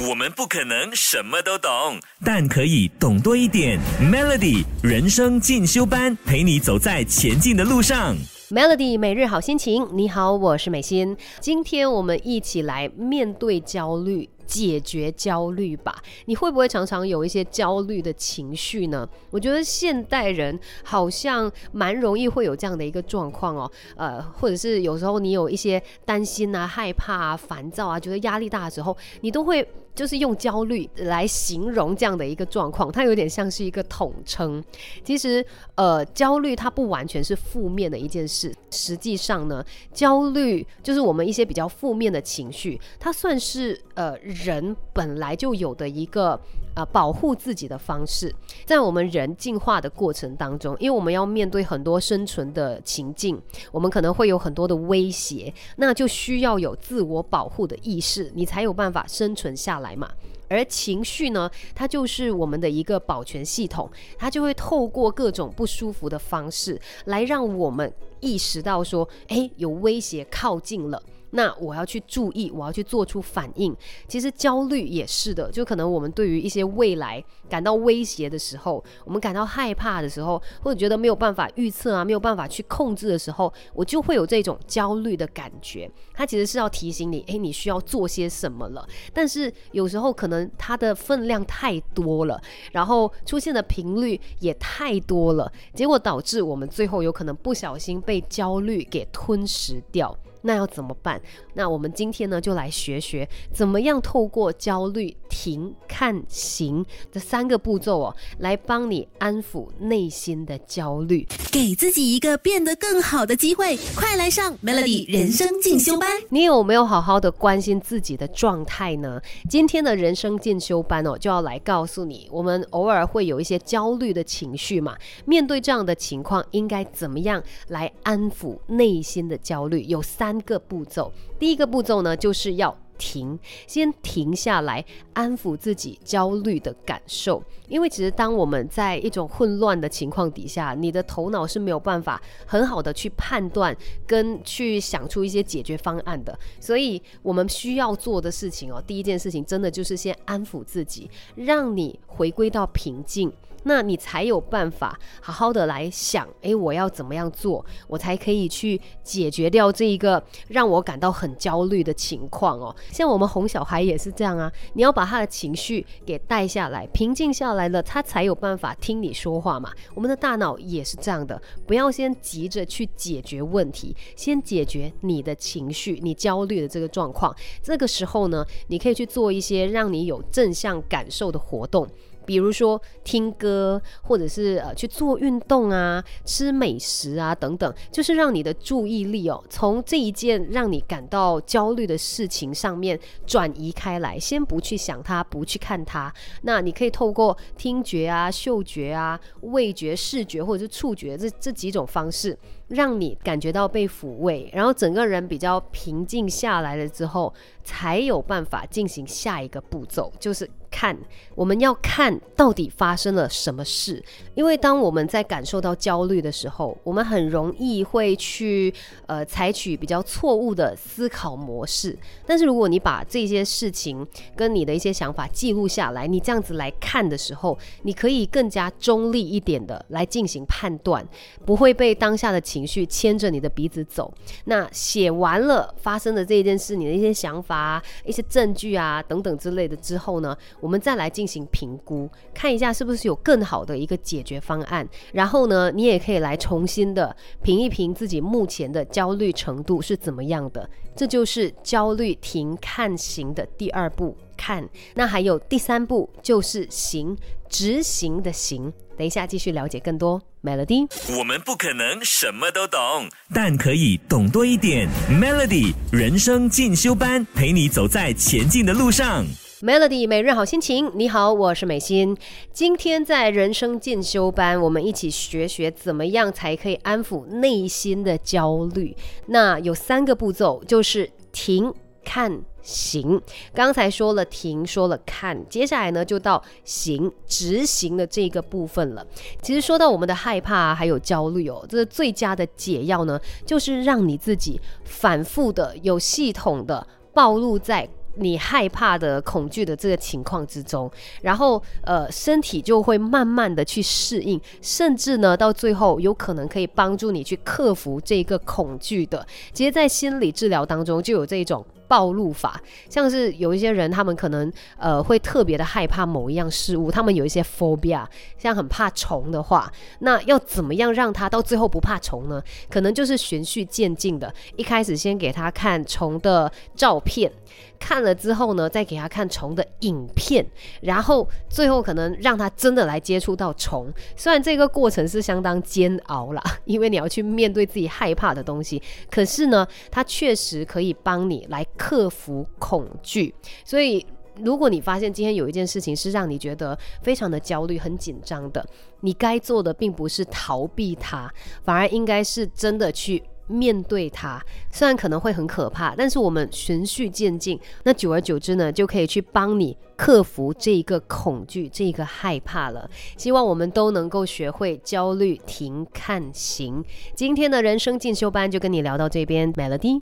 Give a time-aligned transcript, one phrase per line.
[0.00, 3.78] 我们不可能什么都懂，但可以懂多一点。
[4.00, 8.16] Melody 人生进修班，陪你走在前进的路上。
[8.50, 11.16] Melody 每日好心情，你好，我是美心。
[11.38, 16.02] 今天我们一起来面对焦虑，解决焦虑吧。
[16.26, 19.08] 你会不会常常有一些焦虑的情绪呢？
[19.30, 23.70] 我觉得现代人好像蛮容易会有这样的一个状况哦。
[23.96, 34.62] 呃，或者是有时候你有一些担心啊、害怕啊、烦躁啊，觉得压力大的时候，你都会就是用焦虑来形容这样的一个状况，它有点像是一个统称。
[35.04, 35.44] 其实，
[35.76, 38.54] 呃，焦虑它不完全是负面的一件事。
[38.70, 46.38] 实际上呢，焦虑就是我们一些比较负面的情绪，它算是呃人本来就有的一个
[46.74, 48.34] 呃保护自己的方式。
[48.64, 60.10] 在我们人进化的过程当中，因为我们要面对很多生存的情境，我们可能会有很多的威胁，那就需要有自我保护的意识，你才有办法生存下来嘛。
[60.46, 71.02] 而情绪呢，它就是我们的一个保全系统，它就会透过各种不舒服的方式来让我们意识到说，诶，有威胁靠近了。
[71.34, 73.76] 那我要去注意，我要去做出反应。
[74.06, 85.90] 其实焦虑也是的，就可能我们对于一些未来感到威胁的时候，我们感到害怕的时候，或者觉得没有办法预测啊，没有办法去控制的时候，我就会有这种焦虑的感觉。
[86.12, 88.86] 它其实是要提醒你，诶，你需要做些什么了。
[89.12, 92.40] 但是有时候可能它的分量太多了，
[92.72, 100.16] 然后出现的频率也太多了，结果导致我们最后有可能不小心被焦虑给吞噬掉。
[100.44, 101.20] 那要怎么办？
[101.54, 111.26] 那我们今天呢，就来学学怎么样透过焦虑、停、看、行这三个步骤哦，来帮你安抚内心的焦虑。
[111.50, 116.10] 给自己一个变得更好的机会，快来上 Melody 人生进修班。
[116.28, 119.20] 你有没有好好的关心自己的状态呢？
[119.48, 129.84] 今天的人生进修班哦，就要来告诉你，我们偶尔会有一些焦虑的情绪嘛，面对这样的情况，应该怎么样来安抚内心的焦虑？
[129.84, 131.12] 有三三个步骤。
[131.38, 137.42] 第一个步骤呢，就是要停，先停下来，安抚自己焦虑的感受。
[137.68, 143.74] 因为其实当我们在一种混乱的情况底下，你的头脑是没有办法很好的去判断
[144.06, 146.38] 跟去想出一些解决方案的。
[146.60, 153.32] 所以我们需要做的事情哦，第一件事情真的就是先安抚自己，让你回归到平静。
[153.66, 162.76] 那你才有办法好好的来想，诶，我要怎么样做，我才可以去解决掉这一个让我感到很焦虑的情况哦。
[162.94, 169.72] 像我们哄小孩也是这样啊，你要把他的情绪给带下来，平静下来了，他才有办法听你说话嘛。
[169.96, 177.34] 我们的大脑也是这样的，不要先急着去解决问题，先解决你的情绪，你焦虑的这个状况。
[177.60, 181.88] 这个时候呢，你可以去做一些让你有正向感受的活动。
[182.24, 196.12] 比如说听歌，或者是呃去做运动啊、吃美食啊等等，就是让你的注意力哦，从这一件让你感到焦虑的事情上面转移开来，先不去想它，不去看它。
[196.42, 202.36] 那你可以透过听觉啊、嗅觉啊、味觉、视觉或者是触觉这这几种方式，
[202.68, 207.32] 让你感觉到被抚慰，然后整个人比较平静下来了之后，
[207.62, 210.96] 才有办法进行下一个步骤，就是看。
[211.34, 214.02] 我们要看到底发生了什么事，
[214.34, 218.72] 因为当我们在感受到焦虑的时候，我们很容易会去
[219.06, 221.96] 呃采取比较错误的思考模式。
[222.24, 231.06] 但是如果你把这些事情跟你的一些想法记录下来，你这样子来看的时候，你可以更加中立一点的来进行判断，
[231.44, 234.12] 不会被当下的情绪牵着你的鼻子走。
[234.44, 244.88] 那写完了发生的这一件事，你的一些想法、一些证据啊等等之类的之后呢，我们再来进行评估，看一下是不是有更好的一个解决方案。
[245.12, 250.70] 然后呢，你也可以来重新的评一评自己目前的焦虑程度是怎么样的。
[250.94, 254.68] 这就是焦虑停看行的第二步，看。
[254.94, 257.16] 那还有第三步就是行，
[257.48, 258.72] 执行的行。
[258.96, 260.20] 等一下继续了解更多。
[260.42, 260.86] Melody，
[261.18, 264.88] 我们不可能什么都懂，但可以懂多一点。
[265.10, 269.24] Melody 人生进修班，陪你走在前进的路上。
[269.62, 272.14] Melody 每日好心情，你好，我是美心。
[272.52, 278.94] 今天在人生进修班，我们一起学学怎么样才可以安抚内心的焦虑。
[279.26, 281.72] 那有三个步骤，就是停、
[282.04, 283.20] 看、行。
[283.54, 289.04] 刚才说了停，说了看，接下来呢就到行执行的这个部分了。
[289.42, 297.88] 其实说到我们的害怕、还有焦虑哦，这个最佳的解药呢，就是让你自己反复的、有系统的暴露在。
[298.16, 300.88] 你害怕的、恐惧的这个情况之中，
[301.20, 309.26] 然后呃，身体就会慢慢的去适应，甚至呢，到最后有可能可以帮助你去克服这个恐惧的。
[309.52, 311.66] 其实，在心理治疗当中就有这种。
[311.86, 318.04] 暴露法，像是有一些人，他们可能呃会特别的害怕某一样事物，他们有一些 phobia，
[318.38, 322.42] 像很怕虫的话，那要怎么样让他到最后不怕虫呢？
[322.68, 327.30] 可能就是循序渐进的，一开始先给他看虫的照片。
[327.78, 330.44] 看了之后呢，再给他看虫的影片，
[330.80, 333.92] 然后最后可能让他真的来接触到虫。
[334.16, 343.34] 虽然这个过程是相当煎熬啦，因为你要去面对自己害怕的东西，可是呢，它确实可以帮你来克服恐惧。
[343.64, 344.04] 所以，
[344.42, 348.64] 如果你发现今天有一件事情是让你觉得非常的焦虑、很紧张的，
[349.00, 351.32] 你该做的并不是逃避它，
[351.62, 353.22] 反而应该是真的去。
[353.46, 354.42] 面对它，
[354.72, 362.88] 虽然可能会很可怕，但是我们循序渐进，那久而久之呢，就可以去帮你克服这一个恐惧、这一个害怕了。
[363.18, 366.82] 希望我们都能够学会焦虑停看行。
[367.14, 369.92] 今天的人生进修班就跟你聊到这边，Melody。